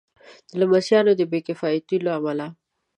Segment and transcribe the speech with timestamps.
[0.49, 2.47] د لمسیانو د بې کفایتیو له امله.